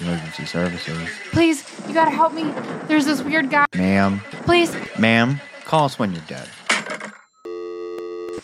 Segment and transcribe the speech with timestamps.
[0.00, 1.08] Emergency services.
[1.32, 2.44] Please, you gotta help me.
[2.86, 3.66] There's this weird guy.
[3.74, 4.74] Ma'am, Please.
[4.98, 6.46] ma'am, call us when you're dead.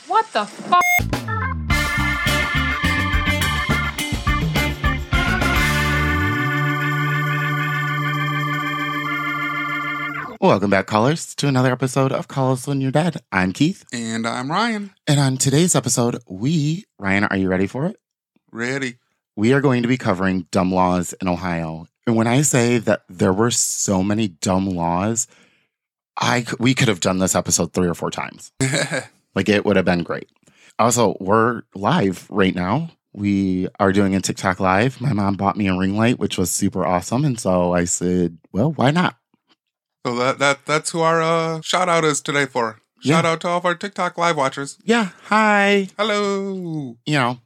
[0.06, 0.80] What the fuck?
[10.40, 13.16] Welcome back, callers, to another episode of Call Us When You're Dead.
[13.32, 13.82] I'm Keith.
[13.94, 14.90] And I'm Ryan.
[15.06, 17.96] And on today's episode, we, Ryan, are you ready for it?
[18.52, 18.96] Ready.
[19.36, 21.86] We are going to be covering dumb laws in Ohio.
[22.06, 25.26] And when I say that there were so many dumb laws,
[26.18, 28.52] I we could have done this episode three or four times.
[29.34, 30.30] Like it would have been great.
[30.78, 32.90] Also, we're live right now.
[33.12, 35.00] We are doing a TikTok live.
[35.00, 37.24] My mom bought me a ring light, which was super awesome.
[37.24, 39.16] And so I said, well, why not?
[40.06, 42.80] so that that that's who our uh, shout out is today for.
[43.02, 43.16] Yeah.
[43.16, 44.78] Shout out to all of our TikTok live watchers.
[44.84, 45.10] Yeah.
[45.24, 45.88] Hi.
[45.98, 46.96] Hello.
[47.04, 47.40] you know,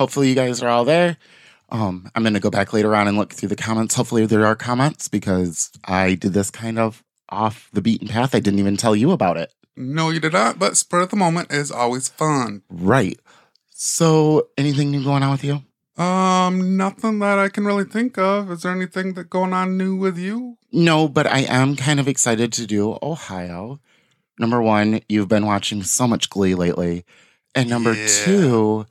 [0.00, 1.18] hopefully you guys are all there.
[1.68, 3.94] Um, I'm going to go back later on and look through the comments.
[3.94, 8.34] Hopefully there are comments because I did this kind of off the beaten path.
[8.34, 9.52] I didn't even tell you about it.
[9.76, 12.62] No, you did not, but spur of the moment is always fun.
[12.70, 13.20] Right.
[13.68, 15.62] So, anything new going on with you?
[16.02, 18.50] Um, nothing that I can really think of.
[18.50, 20.56] Is there anything that going on new with you?
[20.72, 23.80] No, but I am kind of excited to do Ohio.
[24.38, 27.04] Number one, you've been watching so much Glee lately.
[27.54, 28.06] And number Yeah.
[28.24, 28.86] two,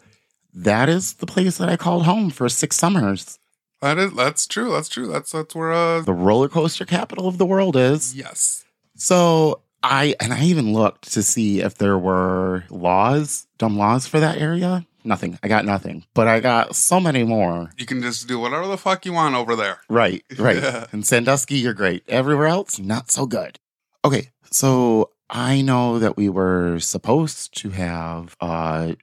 [0.63, 3.37] that is the place that I called home for six summers.
[3.81, 4.71] That is that's true.
[4.71, 5.07] That's true.
[5.07, 8.15] That's that's where uh The roller coaster capital of the world is.
[8.15, 8.65] yes.
[8.95, 14.19] So I and I even looked to see if there were laws, dumb laws for
[14.19, 14.85] that area.
[15.05, 15.39] Nothing.
[15.41, 16.03] I got nothing.
[16.13, 17.69] But I got so many more.
[17.77, 19.79] You can just do whatever the fuck you want over there.
[19.87, 20.57] Right, right.
[20.61, 20.87] Yeah.
[20.91, 22.03] In Sandusky, you're great.
[22.09, 23.59] Everywhere else, not so good.
[24.03, 28.95] Okay, so I know that we were supposed to have uh,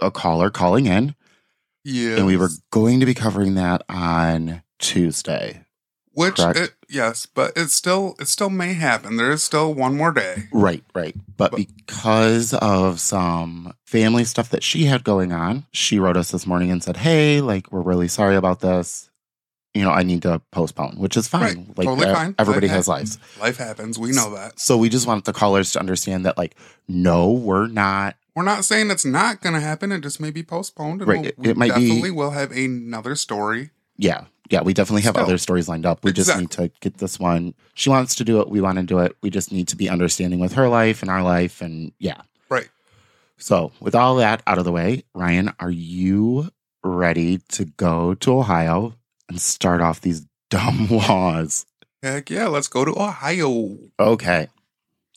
[0.00, 1.14] a, caller calling in,
[1.84, 2.16] Yeah.
[2.16, 5.64] and we were going to be covering that on Tuesday.
[6.14, 9.16] which it, yes, but it still it still may happen.
[9.16, 10.44] There is still one more day.
[10.52, 11.14] Right, right.
[11.38, 11.56] But But-
[11.86, 16.70] because of some family stuff that she had going on, she wrote us this morning
[16.70, 19.08] and said, Hey, like, we're really sorry about this.
[19.74, 21.42] You know, I need to postpone, which is fine.
[21.42, 21.78] Right.
[21.78, 22.34] Like, Totally fine.
[22.38, 23.18] everybody Life has happens.
[23.18, 23.40] lives.
[23.40, 23.98] Life happens.
[23.98, 24.60] We know that.
[24.60, 26.56] So we just want the callers to understand that, like,
[26.88, 28.16] no, we're not.
[28.34, 29.92] We're not saying it's not going to happen.
[29.92, 31.06] It just may be postponed.
[31.06, 31.18] Right.
[31.20, 33.70] we'll- It- we it might be- definitely will have another story.
[33.98, 34.24] Yeah.
[34.50, 34.62] Yeah.
[34.62, 35.24] We definitely have Still.
[35.26, 36.02] other stories lined up.
[36.04, 37.54] We just need to get this one.
[37.74, 38.48] She wants to do it.
[38.48, 39.16] We want to do it.
[39.22, 41.60] We just need to be understanding with her life and our life.
[41.60, 42.22] And yeah.
[42.48, 42.68] Right.
[43.38, 46.50] So, with all that out of the way, Ryan, are you
[46.84, 48.94] ready to go to Ohio
[49.28, 51.66] and start off these dumb laws?
[52.02, 53.78] Heck yeah, let's go to Ohio.
[54.00, 54.48] Okay.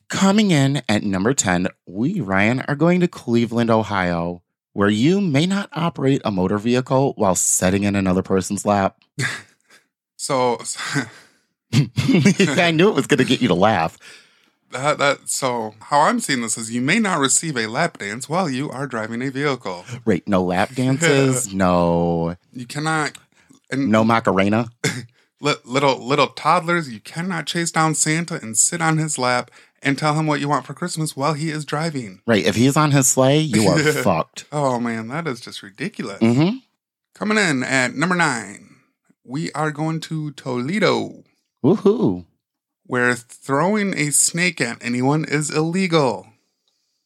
[0.09, 4.43] Coming in at number 10, we, Ryan, are going to Cleveland, Ohio,
[4.73, 8.97] where you may not operate a motor vehicle while sitting in another person's lap.
[10.17, 10.57] So
[11.73, 13.95] I knew it was going to get you to laugh.
[14.71, 18.27] that that so how I'm seeing this is you may not receive a lap dance
[18.27, 19.85] while you are driving a vehicle.
[20.03, 20.27] Right.
[20.27, 23.19] No lap dances, no You cannot
[23.69, 24.69] and no Macarena.
[25.41, 29.51] little little toddlers, you cannot chase down Santa and sit on his lap
[29.85, 32.21] and tell him what you want for Christmas while he is driving.
[32.27, 32.45] Right.
[32.45, 34.45] If he's on his sleigh, you are fucked.
[34.51, 36.19] Oh man, that is just ridiculous.
[36.19, 36.57] Mm-hmm.
[37.13, 38.75] Coming in at number nine,
[39.23, 41.23] we are going to Toledo,
[41.63, 42.25] Woohoo.
[42.85, 46.27] where throwing a snake at anyone is illegal.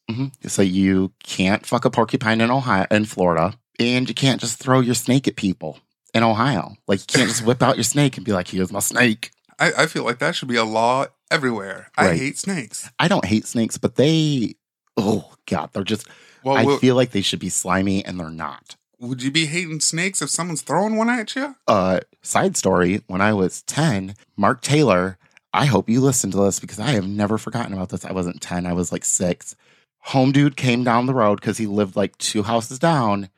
[0.10, 4.58] hmm So you can't fuck a porcupine in Ohio, in Florida, and you can't just
[4.60, 5.80] throw your snake at people
[6.14, 6.76] in Ohio.
[6.88, 9.84] Like you can't just whip out your snake and be like, "Here's my snake." I,
[9.84, 11.90] I feel like that should be a law everywhere.
[11.98, 12.18] I Right.
[12.20, 12.90] hate snakes.
[12.98, 14.56] I don't hate snakes, but they,
[14.98, 16.08] oh god, they're just.
[16.44, 18.76] Well, I feel like they should be slimy, and they're not.
[19.00, 21.56] would you be hating snakes if someone's throwing one at you?
[21.68, 25.18] uh side story when i was 10 mark taylor
[25.54, 28.42] i hope you listen to this because i have never forgotten about this i wasn't
[28.42, 29.56] 10 i was like 6
[30.00, 33.30] home dude came down the road because he lived like two houses down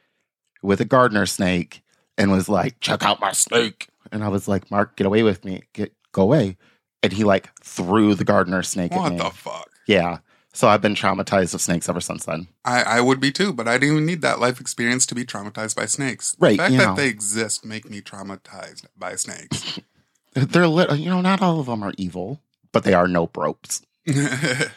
[0.63, 1.83] with a gardener snake
[2.17, 5.45] and was like check out my snake and i was like mark get away with
[5.45, 6.57] me get go away
[7.03, 9.17] and he like threw the gardener snake at me.
[9.17, 9.69] What the fuck?
[9.87, 10.19] yeah
[10.53, 13.67] so i've been traumatized of snakes ever since then I, I would be too, but
[13.67, 16.35] I didn't even need that life experience to be traumatized by snakes.
[16.39, 16.95] Right, The fact that know.
[16.95, 19.79] they exist make me traumatized by snakes.
[20.33, 22.39] they're lit you know not all of them are evil
[22.71, 23.81] but they are nope ropes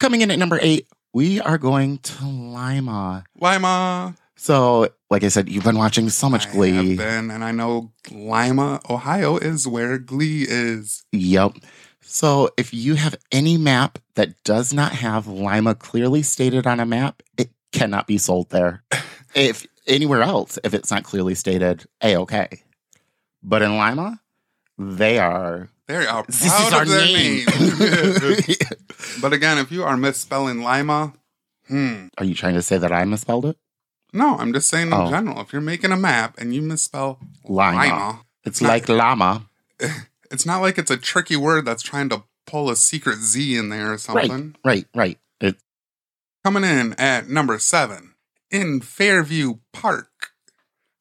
[0.00, 3.24] Coming in at number eight, we are going to Lima.
[3.40, 4.16] Lima.
[4.36, 6.96] So, like I said, you've been watching so much I Glee.
[6.96, 11.04] been, and I know Lima, Ohio is where Glee is.
[11.12, 11.52] Yep.
[12.00, 16.86] So, if you have any map that does not have Lima clearly stated on a
[16.86, 18.82] map, it cannot be sold there.
[19.34, 22.48] if anywhere else, if it's not clearly stated, a okay.
[23.42, 24.20] But in Lima,
[24.78, 25.68] they are.
[25.88, 27.44] They are This is proud our their name.
[27.46, 28.56] name.
[29.20, 31.12] but again, if you are misspelling Lima,
[31.68, 32.06] hmm.
[32.18, 33.56] are you trying to say that I misspelled it?
[34.12, 35.10] No, I'm just saying in Oh.
[35.10, 35.40] general.
[35.40, 37.78] If you're making a map and you misspell Lima.
[37.82, 39.46] Lima, It's like llama.
[40.30, 43.68] it's not like it's a tricky word that's trying to pull a secret Z in
[43.68, 44.54] there or something.
[44.64, 45.18] Right, right.
[45.40, 45.56] It,
[46.44, 48.14] Coming in at number seven
[48.50, 50.08] in Fairview Park,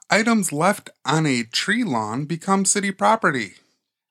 [0.09, 3.55] items left on a tree lawn become city property.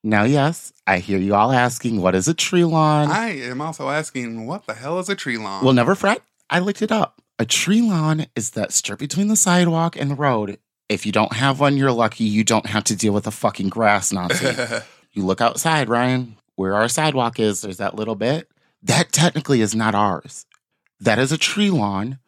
[0.03, 3.11] now, yes, I hear you all asking, what is a tree lawn?
[3.11, 5.65] I am also asking, what the hell is a tree lawn?
[5.65, 6.21] Well, never fret.
[6.51, 7.21] I looked it up.
[7.41, 10.59] A tree lawn is that strip between the sidewalk and the road.
[10.91, 13.71] If you don't have one, you're lucky you don't have to deal with a fucking
[13.71, 14.55] grass Nazi.
[15.13, 18.51] you look outside, Ryan, where our sidewalk is, there's that little bit.
[18.83, 20.45] That technically is not ours.
[21.01, 22.19] That is a tree lawn.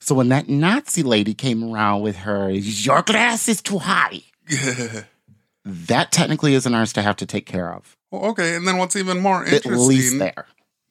[0.00, 4.20] So when that Nazi lady came around with her, your grass is too high,
[5.64, 7.96] that technically isn't ours to have to take care of.
[8.10, 10.18] well, okay, and then what's even more At least interesting?
[10.18, 10.44] there.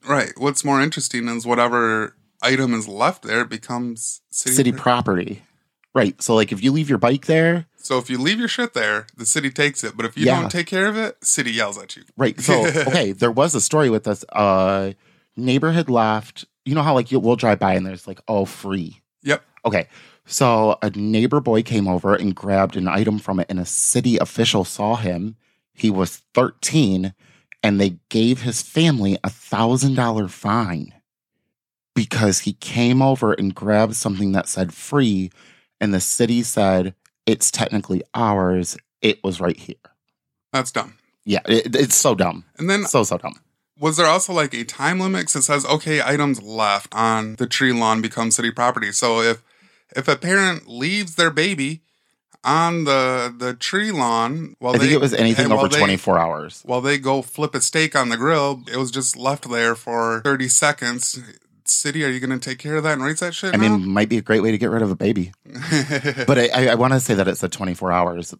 [0.04, 0.32] Right.
[0.36, 4.54] What's more interesting is whatever item is left there it becomes city.
[4.54, 5.42] City property.
[5.94, 6.20] Right.
[6.22, 9.06] So, like, if you leave your bike there, so if you leave your shit there,
[9.16, 9.96] the city takes it.
[9.96, 10.40] But if you Yeah.
[10.40, 12.02] don't take care of it, city yells at you.
[12.16, 12.38] Right.
[12.40, 14.24] So, okay, there was a story with this.
[14.30, 14.92] Uh,
[15.36, 16.44] neighbor had left.
[16.64, 19.00] You know how like you, we'll drive by and there's like oh free.
[19.22, 19.42] Yep.
[19.64, 19.88] Okay.
[20.26, 24.18] So a neighbor boy came over and grabbed an item from it, and a city
[24.18, 25.36] official saw him.
[25.72, 27.14] He was 13,
[27.62, 30.92] and they gave his family a thousand dollar fine
[32.06, 35.30] because he came over and grabbed something that said free,
[35.80, 36.94] and the city said
[37.26, 38.76] it's technically ours.
[39.02, 39.76] It was right here.
[40.52, 40.94] That's dumb.
[41.24, 42.44] Yeah, it, it's so dumb.
[42.58, 43.34] And then So so dumb.
[43.78, 45.26] was there also like a time limit?
[45.26, 48.92] 'Cause it says okay, items left on the tree lawn become city property.
[48.92, 49.42] So if
[49.96, 51.82] if a parent leaves their baby
[52.44, 56.18] on the the tree lawn, while I think they, it was anything over they- 24
[56.18, 56.62] hours.
[56.64, 60.20] While they go flip a steak on the grill, it was just left there for
[60.24, 61.18] thirty seconds.
[61.70, 63.54] City, are you going to take care of that and raise that shit?
[63.54, 65.32] I mean, might be a great way to get rid of a baby.
[66.26, 68.34] But I, I, I want to say that it said 24 hours.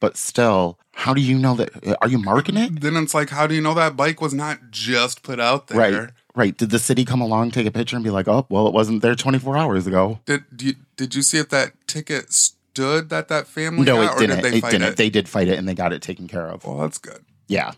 [0.00, 1.86] But still, how do you know that?
[1.86, 2.80] Uh, are you marking it?
[2.80, 5.78] then it's like, how do you know that bike was not just put out there?
[5.78, 6.10] Right.
[6.36, 6.56] Right.
[6.56, 9.02] Did the city come along, take a picture, and be like, oh, well, it wasn't
[9.02, 10.20] there 24 hours ago?
[10.24, 14.20] Did you, did you see if that ticket stood that that family No, got, it
[14.20, 14.42] didn't.
[14.42, 14.82] did they it didn't.
[14.88, 14.96] it?
[14.96, 16.64] They did fight it and they got it taken care of.
[16.64, 17.24] well, that's good.
[17.48, 17.72] Yeah.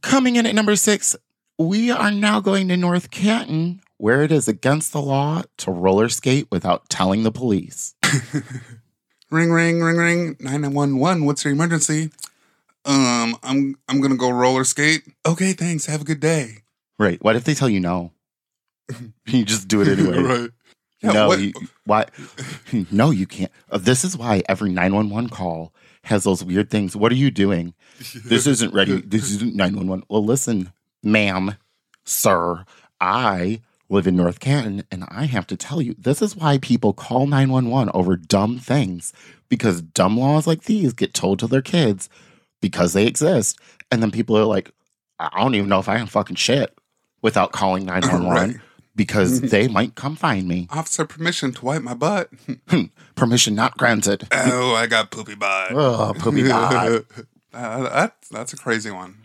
[0.00, 1.14] Coming in at number six,
[1.58, 6.08] we are now going to North Canton, where it is against the law to roller
[6.08, 7.94] skate without telling the police.
[9.30, 10.36] Ring, ring, ring, ring.
[10.38, 11.24] Nine one one.
[11.24, 12.10] What's your emergency?
[12.84, 15.02] Um, I'm I'm gonna go roller skate.
[15.26, 15.86] Okay, thanks.
[15.86, 16.58] Have a good day.
[17.00, 17.20] Right.
[17.24, 18.12] What if they tell you no?
[19.26, 20.18] you just do it anyway.
[20.22, 20.50] right.
[21.02, 21.52] Yeah, no, what- you,
[21.84, 22.06] why?
[22.92, 23.50] No, you can't.
[23.70, 25.74] Uh, this is why every 911 call
[26.04, 26.94] has those weird things.
[26.94, 27.74] What are you doing?
[28.24, 29.00] This isn't ready.
[29.00, 30.04] This isn't 911.
[30.08, 31.56] Well, listen, ma'am,
[32.04, 32.64] sir,
[33.00, 36.92] I live in North Canton and I have to tell you, this is why people
[36.92, 39.12] call 911 over dumb things
[39.48, 42.08] because dumb laws like these get told to their kids
[42.60, 43.58] because they exist.
[43.90, 44.70] And then people are like,
[45.20, 46.76] I don't even know if I can fucking shit
[47.22, 48.60] without calling 911 Right.
[48.96, 50.66] because they might come find me.
[50.70, 52.30] Officer permission to wipe my butt.
[53.14, 54.26] Permission not granted.
[54.32, 55.72] oh, I got poopy butt.
[55.72, 57.04] Oh, poopy God.
[57.54, 59.23] Uh, that, that's a crazy one.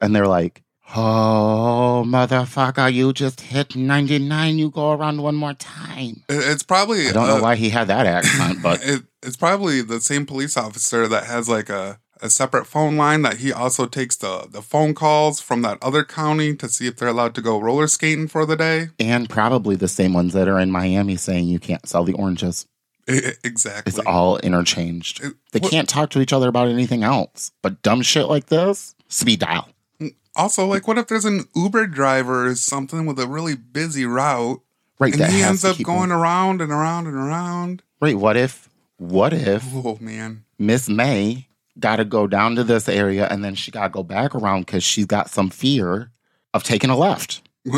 [0.00, 0.62] and they're like,
[0.94, 6.22] Oh motherfucker, you just hit 99, you go around one more time.
[6.28, 9.80] It's probably I don't know uh, why he had that accent, but it, it's probably
[9.80, 13.86] the same police officer that has like a, a separate phone line that he also
[13.86, 17.42] takes the, the phone calls from that other county to see if they're allowed to
[17.42, 18.88] go roller skating for the day.
[19.00, 22.66] And probably the same ones that are in Miami saying you can't sell the oranges.
[23.08, 23.90] exactly.
[23.90, 25.22] It's all interchanged.
[25.24, 27.50] It- They what- can't talk to each other about anything else.
[27.62, 29.68] But dumb shit like this, speed dial.
[30.00, 34.06] Mm, also, like, what if there's an Uber driver or something with a really busy
[34.06, 34.60] route
[34.98, 35.12] Right.
[35.14, 37.82] and he ends up going around and around and around?
[38.00, 38.16] Right.
[38.16, 40.44] What if, what if Oh, man.
[40.58, 41.48] Miss May
[41.78, 44.66] got to go down to this area and then she got to go back around
[44.66, 46.10] because she's got some fear
[46.54, 47.42] of taking a left.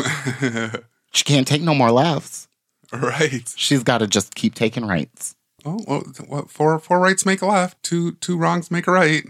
[1.11, 2.49] She can't take no more lefts.
[2.91, 3.53] right.
[3.55, 5.33] She's got to just keep taking rights.
[5.63, 9.23] Oh, well, what, four, four rights make a left, two, two wrongs make a right.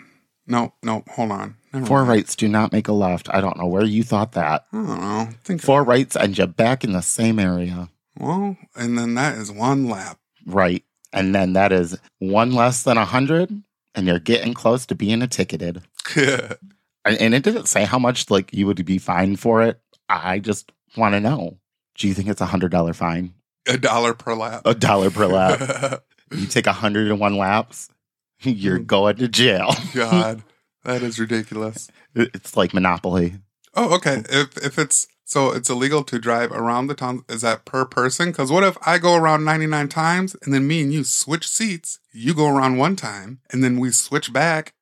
[0.48, 1.58] No, no, hold on.
[1.72, 2.10] Never Four mind.
[2.10, 3.30] rights do not make a left.
[3.32, 4.66] I don't know where you thought that.
[4.74, 5.30] I don't know.
[5.44, 7.90] Think Four rights and you're back in the same area.
[8.20, 10.18] Well, and then that is one lap.
[10.46, 10.84] Right.
[11.14, 13.62] And then that is one less than a hundred,
[13.96, 15.82] and you're getting close to being a ticketed.
[17.06, 19.80] And and it didn't say how much like you would be fined for it.
[20.10, 21.60] I just want to know.
[21.94, 23.36] Do you think it's a hundred dollar fine?
[23.68, 24.64] A dollar per lap.
[24.66, 26.04] A dollar per lap.
[26.32, 27.90] you take a hundred and one laps,
[28.42, 28.88] you're mm.
[28.88, 29.74] going to jail.
[29.94, 30.44] God,
[30.84, 31.90] that is ridiculous.
[32.16, 33.36] It's like Monopoly.
[33.76, 34.24] Oh, okay.
[34.30, 37.26] If if it's so, it's illegal to drive around the town.
[37.28, 38.30] Is that per person?
[38.30, 41.48] Because what if I go around ninety nine times and then me and you switch
[41.48, 42.00] seats?
[42.14, 44.74] You go around one time and then we switch back.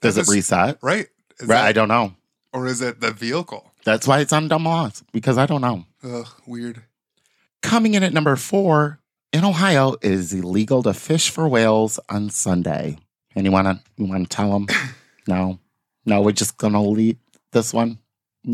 [0.00, 0.78] Does it reset?
[0.82, 1.08] Right?
[1.40, 1.56] Is Right.
[1.56, 2.14] that- I don't know.
[2.52, 3.72] or is it the vehicle?
[3.84, 5.84] That's why it's on dumb laws because I don't know.
[6.02, 6.82] Ugh, weird.
[7.62, 9.00] Coming in at number four
[9.32, 12.98] in Ohio, it is illegal to fish for whales on Sunday.
[13.36, 14.66] Anyone you wanna tell them?
[15.28, 15.58] no,
[16.06, 17.16] no, we're just gonna leave
[17.52, 17.98] this one.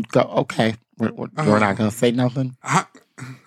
[0.09, 0.75] Go okay.
[0.97, 2.55] We're, we're, we're not gonna say nothing.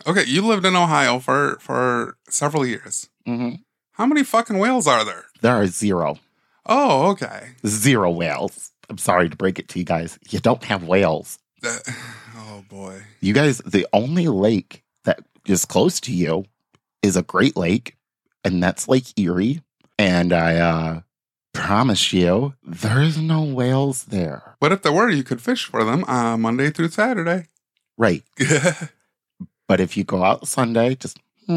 [0.07, 3.09] Okay, you lived in Ohio for for several years.
[3.26, 3.50] hmm
[3.93, 5.26] How many fucking whales are there?
[5.40, 6.19] There are zero,
[6.67, 7.50] Oh, okay.
[7.67, 8.73] zero whales.
[8.90, 10.19] I'm sorry to break it to you guys.
[10.31, 11.38] You don't have whales.
[11.62, 11.83] That-
[12.37, 13.02] oh boy.
[13.21, 16.45] You guys, the only lake that is close to you
[17.02, 17.97] is a Great Lake,
[18.45, 19.62] and that's Lake Erie.
[19.99, 21.00] And I uh,
[21.58, 24.56] promise you, there's no whales there.
[24.60, 27.46] But if there were, you could fish for them uh, Monday through Saturday.
[27.96, 28.22] Right.
[28.36, 28.46] do,
[29.68, 31.18] But if you go out Sunday, just.
[31.46, 31.54] do,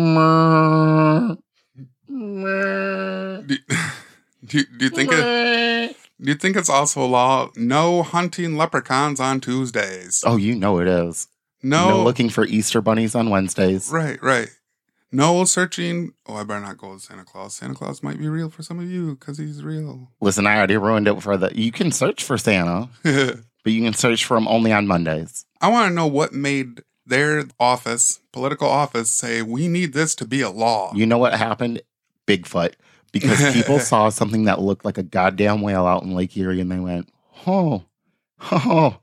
[4.48, 7.50] do you think it, do you think it's also a law?
[7.56, 10.24] No hunting leprechauns on Tuesdays.
[10.26, 11.28] Oh, you know it is.
[11.64, 13.90] no, No looking for Easter bunnies on Wednesdays.
[13.92, 14.50] right, right.
[15.12, 16.14] No searching.
[16.26, 17.56] Oh, I better not go with Santa Claus.
[17.56, 20.10] Santa Claus might be real for some of you because he's real.
[20.22, 21.52] Listen, I already ruined it for the.
[21.54, 25.46] You can search for Santa, but you can search for him only on Mondays.
[25.60, 30.26] I want to know what made their office, political office, say we need this to
[30.26, 30.94] be a law.
[30.96, 31.82] You know what happened?
[32.26, 32.74] Bigfoot.
[33.12, 36.72] Because people saw something that looked like a goddamn whale out in Lake Erie and
[36.72, 37.10] they went,
[37.46, 37.84] oh,
[38.52, 38.98] oh,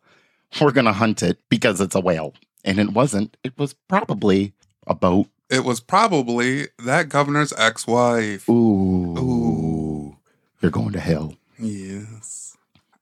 [0.60, 2.32] we're going to hunt it because it's a whale.
[2.64, 3.36] And it wasn't.
[3.44, 4.54] It was probably
[4.86, 5.28] a boat.
[5.50, 8.48] It was probably that governor's ex-wife.
[8.48, 9.18] Ooh.
[9.18, 10.16] Ooh.
[10.60, 11.36] You're going to hell.
[11.58, 12.56] Yes.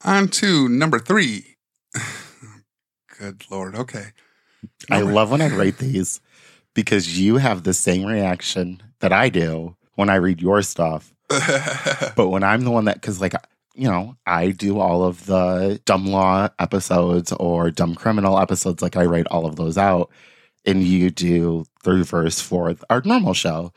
[0.05, 1.57] On to number three.
[3.19, 3.75] Good lord.
[3.75, 4.07] Okay.
[4.91, 6.21] I love when I write these
[6.75, 11.13] because you have the same reaction that I do when I read your stuff.
[12.15, 13.35] But when I'm the one that, because like,
[13.75, 18.97] you know, I do all of the dumb law episodes or dumb criminal episodes, like
[18.97, 20.11] I write all of those out,
[20.67, 23.73] and you do the reverse for our normal show.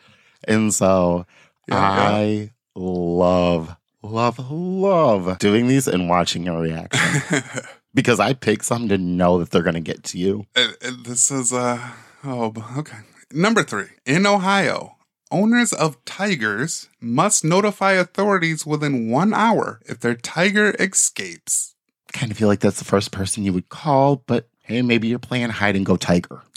[0.48, 1.26] And so
[1.68, 7.44] Yeah, I love, love, love doing these and watching your reaction
[7.94, 10.46] because I pick some to know that they're going to get to you.
[10.56, 10.70] Uh,
[11.04, 11.80] this is uh
[12.24, 12.98] oh okay.
[13.32, 13.90] Number three.
[14.06, 14.96] In Ohio,
[15.30, 21.76] owners of tigers must notify authorities within one hour if their tiger escapes.
[22.12, 25.20] Kind of feel like that's the first person you would call, but hey, maybe you're
[25.20, 26.42] playing hide and go tiger.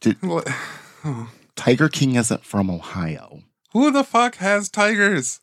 [0.00, 0.48] Did- What-
[1.04, 1.30] oh.
[1.56, 3.42] Tiger King isn't from Ohio.
[3.72, 5.40] Who the fuck has tigers?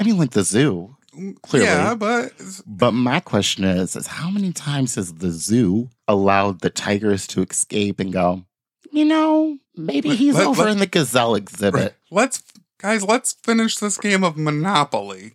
[0.00, 0.96] I mean, like the zoo.
[1.16, 1.66] Mm, clearly.
[1.66, 2.32] Yeah, but
[2.66, 7.42] But my question is, is how many times has the zoo allowed the tigers to
[7.42, 8.44] escape and go,
[8.92, 11.96] you know, maybe he's let- over let- in the gazelle exhibit.
[12.12, 12.42] let's
[12.78, 15.32] guys, let's finish this game of Monopoly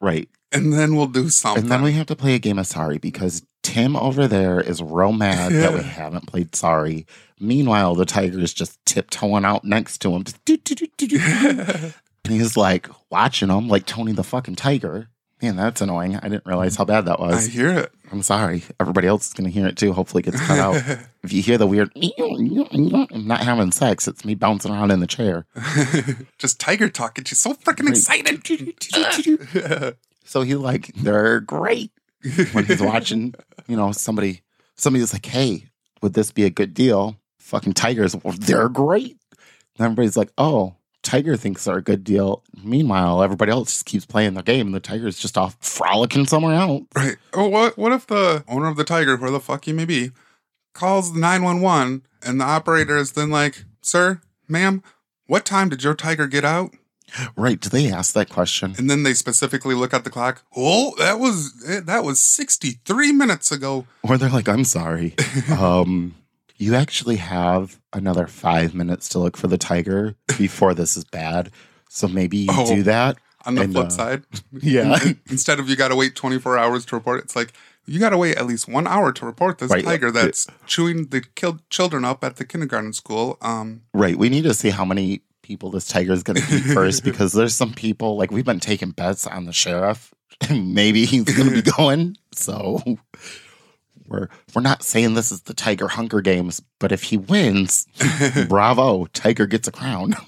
[0.00, 0.28] Right.
[0.52, 1.62] and then we'll do something.
[1.62, 4.82] And then we have to play a game of sorry because Tim over there is
[4.82, 7.06] real mad that we haven't played sorry.
[7.38, 10.24] Meanwhile, the tiger is just tiptoeing out next to him.
[10.24, 11.92] Just do, do, do, do, do.
[12.24, 15.08] And he's like watching him like Tony the fucking tiger.
[15.42, 16.14] Man, that's annoying.
[16.14, 17.48] I didn't realize how bad that was.
[17.48, 17.92] I hear it.
[18.12, 18.62] I'm sorry.
[18.78, 19.92] Everybody else is going to hear it too.
[19.92, 20.82] Hopefully, it gets cut out.
[21.24, 24.08] If you hear the weird, I'm not having sex.
[24.08, 25.46] It's me bouncing around in the chair.
[26.38, 27.22] Just tiger talking.
[27.24, 28.42] She's so freaking excited.
[30.24, 31.92] So he like, they're great
[32.52, 33.34] when he's watching,
[33.66, 34.42] you know, somebody,
[34.76, 35.68] somebody's like, hey,
[36.00, 37.16] would this be a good deal?
[37.38, 39.16] Fucking tigers, well, they're great.
[39.76, 42.44] And everybody's like, oh, Tiger thinks they're a good deal.
[42.62, 46.54] Meanwhile, everybody else just keeps playing their game and the Tiger's just off frolicking somewhere
[46.54, 46.84] else.
[46.94, 47.16] Right.
[47.32, 50.12] Oh, what what if the owner of the tiger, where the fuck he may be,
[50.74, 54.82] calls the nine one one and the operator is then like, "Sir, ma'am,
[55.26, 56.72] what time did your tiger get out?"
[57.36, 57.60] Right.
[57.60, 58.74] Do they ask that question?
[58.78, 60.42] And then they specifically look at the clock.
[60.56, 61.52] Oh, that was
[61.84, 63.86] that was sixty three minutes ago.
[64.02, 65.14] Or they're like, I'm sorry.
[65.58, 66.14] um,
[66.56, 71.50] you actually have another five minutes to look for the tiger before this is bad.
[71.88, 72.66] So maybe you Oh.
[72.74, 73.18] do that.
[73.44, 74.96] On the And, flip uh, side, Yeah.
[75.28, 77.52] instead of you got to wait twenty four hours to report, it's like
[77.86, 79.84] you got to wait at least one hour to report this Right.
[79.84, 83.38] tiger that's chewing the killed children up at the kindergarten school.
[83.42, 84.16] Um, Right.
[84.16, 87.32] We need to see how many people this tiger is going to eat first because
[87.32, 90.12] there's some people, like, we've been taking bets on the sheriff.
[90.48, 92.16] and Maybe he's going to be going.
[92.32, 92.82] So
[94.06, 97.86] we're, we're not saying this is the Tiger Hunger Games, but if he wins,
[98.48, 100.14] bravo, Tiger gets a crown.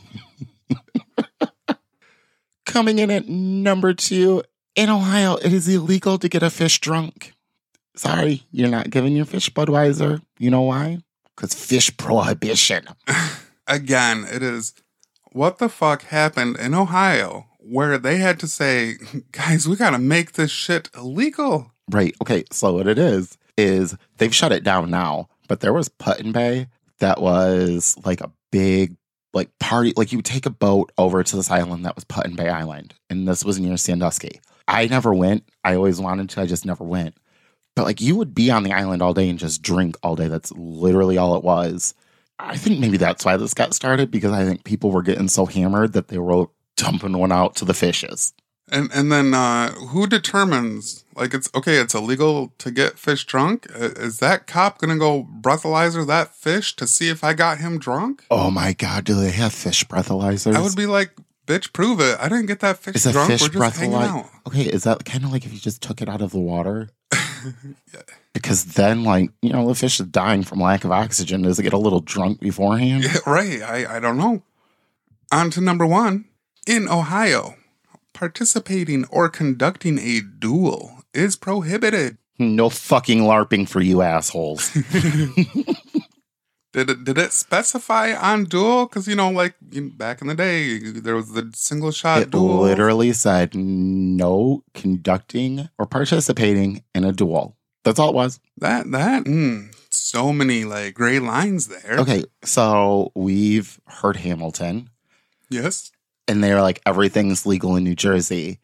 [2.66, 4.42] Coming in at number two,
[4.75, 7.33] in Ohio, it is illegal to get a fish drunk.
[7.94, 10.23] Sorry, you're not giving your fish Budweiser.
[10.38, 10.99] You know why?
[11.37, 12.87] Because fish prohibition.
[13.68, 14.75] again, it is
[15.35, 18.95] what the fuck happened in Ohio where they had to say,
[19.33, 21.73] guys, we got to make this shit illegal.
[21.91, 22.14] Right.
[22.23, 22.45] Okay.
[22.50, 26.33] So what it is is they've shut it down now, but there was Put in
[26.33, 28.97] Bay that was like a big
[29.33, 29.93] like party.
[29.97, 32.49] Like you would take a boat over to this island that was Put in Bay
[32.49, 34.41] Island, and this was near Sandusky.
[34.67, 35.45] I never went.
[35.62, 36.41] I always wanted to.
[36.41, 37.17] I just never went.
[37.76, 40.29] But like you would be on the island all day and just drink all day.
[40.29, 41.95] That's literally all it was.
[42.38, 45.47] I think maybe that's why this got started because I think people were getting so
[45.47, 48.33] hammered that they were dumping one out to the fishes.
[48.71, 53.67] And and then uh, who determines like it's okay, it's illegal to get fish drunk?
[53.75, 58.25] Is that cop gonna go breathalyzer that fish to see if I got him drunk?
[58.31, 60.56] Oh my god, do they have fish breathalyzers?
[60.56, 61.11] I would be like,
[61.47, 62.17] bitch, prove it.
[62.19, 63.32] I didn't get that fish Is a drunk.
[63.32, 64.30] fish We're just hanging out.
[64.47, 66.89] Okay, is that kind of like if you just took it out of the water?
[68.33, 71.43] Because then, like, you know, the fish is dying from lack of oxygen.
[71.43, 73.04] Does it get a little drunk beforehand?
[73.04, 73.63] Yeah, right.
[73.63, 74.43] I, I don't know.
[75.33, 76.25] On to number one.
[76.67, 77.54] In Ohio,
[78.13, 82.19] participating or conducting a duel is prohibited.
[82.39, 84.76] No fucking LARPing for you assholes.
[86.75, 88.87] Did it, did it specify on duel?
[88.87, 89.54] Because, you know, like
[89.97, 92.60] back in the day, there was the single shot it duel.
[92.63, 97.56] literally said no conducting or participating in a duel.
[97.84, 98.41] That's all it was.
[98.58, 101.99] That, that, mm, so many like gray lines there.
[102.00, 104.91] Okay, so we've heard Hamilton,
[105.50, 105.93] Yes.
[106.26, 108.58] and they're like, everything's legal in New Jersey.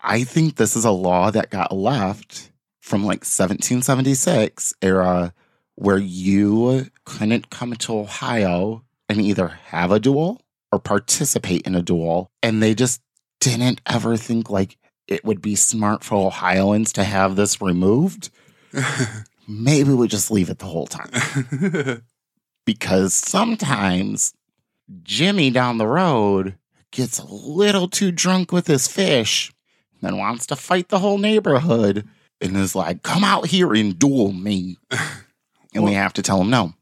[0.00, 5.32] I think this is a law that got left from like 1776 era
[5.76, 10.40] where you couldn't come to Ohio and either have a duel
[10.72, 12.30] or participate in a duel.
[12.42, 13.00] And they just
[13.40, 18.30] didn't ever think like it would be smart for Ohioans to have this removed.
[19.48, 22.02] Maybe we just leave it the whole time
[22.64, 24.34] because sometimes
[25.02, 26.56] Jimmy down the road
[26.90, 29.52] gets a little too drunk with his fish,
[30.02, 32.08] and wants to fight the whole neighborhood,
[32.40, 34.78] and is like, "Come out here and duel me,"
[35.74, 36.74] and we have to tell them no.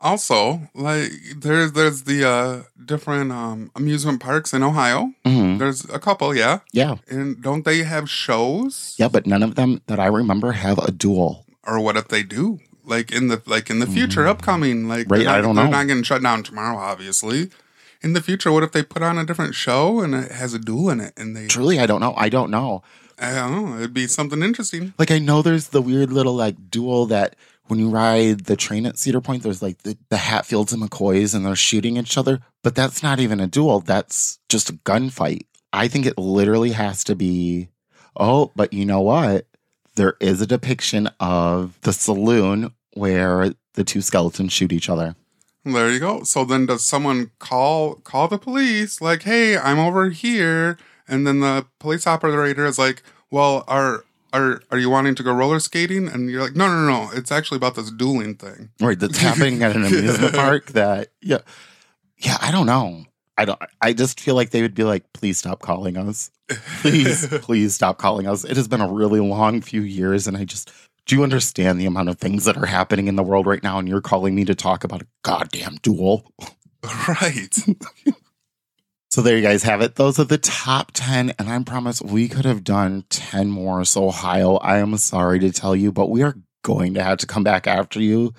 [0.00, 5.12] also, like there's there's the uh different um amusement parks in Ohio.
[5.24, 5.58] Mhm.
[5.58, 6.58] There's a couple, yeah.
[6.72, 8.94] Yeah, And don't they have shows?
[8.98, 11.46] yeah, but none of them that I remember have a duel.
[11.66, 12.58] Or what if they do?
[12.84, 15.06] Like in the like in the future, upcoming, like.
[15.08, 15.62] Right, not, I don't know.
[15.62, 17.48] they're not getting shut down tomorrow, obviously.
[18.02, 20.58] In the future, what if they put on a different show and it has a
[20.58, 21.14] duel in it?
[21.16, 22.12] And they, Truly, I don't know.
[22.18, 22.82] I don't know.
[23.18, 24.92] I don't know, it'd be something interesting.
[24.98, 28.86] Like I know there's the weird little like duel that when you ride the train
[28.86, 32.40] at Cedar Point, there's like the, the Hatfields and McCoys and they're shooting each other,
[32.62, 33.80] but that's not even a duel.
[33.80, 35.46] That's just a gunfight.
[35.72, 37.68] I think it literally has to be,
[38.16, 39.46] oh, but you know what?
[39.96, 45.16] There is a depiction of the saloon where the two skeletons shoot each other.
[45.64, 46.24] There you go.
[46.24, 49.00] So then, does someone call call the police?
[49.00, 50.76] Like, hey, I'm over here,
[51.08, 55.32] and then the police operator is like, well, are are are you wanting to go
[55.32, 56.08] roller skating?
[56.08, 58.70] And you're like, no, no, no, it's actually about this dueling thing.
[58.80, 58.98] Right.
[58.98, 61.38] That's happening at an amusement park that, yeah.
[62.18, 62.36] Yeah.
[62.40, 63.04] I don't know.
[63.36, 66.30] I don't, I just feel like they would be like, please stop calling us.
[66.80, 68.44] Please, please stop calling us.
[68.44, 70.26] It has been a really long few years.
[70.26, 70.70] And I just,
[71.06, 73.78] do you understand the amount of things that are happening in the world right now?
[73.78, 76.32] And you're calling me to talk about a goddamn duel.
[77.08, 77.56] Right.
[79.14, 79.94] So there you guys have it.
[79.94, 81.34] Those are the top 10.
[81.38, 83.84] And I promise we could have done 10 more.
[83.84, 87.26] So, Ohio, I am sorry to tell you, but we are going to have to
[87.28, 88.34] come back after you.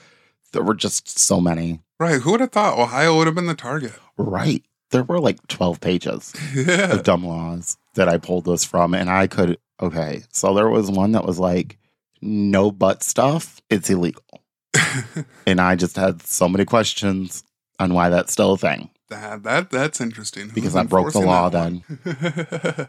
[0.51, 1.79] There were just so many.
[1.97, 2.21] Right.
[2.21, 3.93] Who would have thought Ohio would have been the target?
[4.17, 4.65] Right.
[4.91, 6.91] There were like 12 pages Yeah.
[6.91, 8.93] of dumb laws that I pulled this from.
[8.93, 10.23] And I could, okay.
[10.33, 11.77] So there was one that was like,
[12.21, 14.41] no butt stuff, it's illegal.
[15.47, 17.45] and I just had so many questions
[17.79, 18.89] on why that's still a thing.
[19.09, 20.47] That, that that's interesting.
[20.49, 21.83] Because Who's I broke the law then.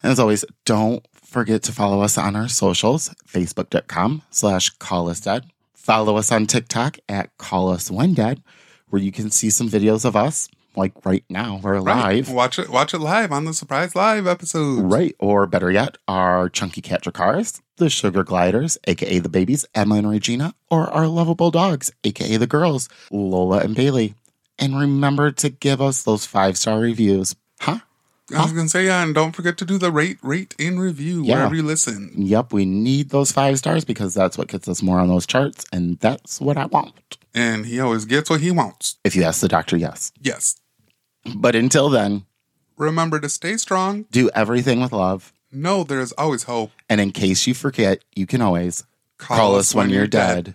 [0.00, 5.18] And as always, don't forget to follow us on our socials, facebook.com slash call us
[5.18, 5.46] dead.
[5.74, 8.40] Follow us on TikTok at call us when dead,
[8.90, 12.14] where you can see some videos of us, like right now, we're Right.
[12.18, 12.30] live.
[12.30, 12.68] Watch it.
[12.68, 14.82] Watch it live on the surprise live episode.
[14.82, 15.16] Right.
[15.18, 20.08] Or better yet, our chunky catcher cars, the sugar gliders, aka the babies, Emma and
[20.08, 24.14] Regina, or our lovable dogs, aka the girls, Lola and Bailey.
[24.58, 27.34] And remember to give us those five star reviews.
[27.60, 27.78] Huh?
[28.36, 31.22] I was gonna say yeah, and don't forget to do the rate, rate, and review
[31.24, 31.36] Yeah.
[31.36, 32.12] wherever you listen.
[32.16, 35.64] Yep, we need those five stars because that's what gets us more on those charts,
[35.72, 37.16] and that's what I want.
[37.34, 38.96] And he always gets what he wants.
[39.04, 40.12] If you ask the doctor, yes.
[40.20, 40.56] Yes.
[41.36, 42.24] But until then,
[42.76, 44.04] Remember to stay strong.
[44.10, 45.32] do everything with love.
[45.50, 46.70] No, there is always hope.
[46.88, 48.84] And in case you forget, you can always
[49.16, 50.54] call, us when, you're dead.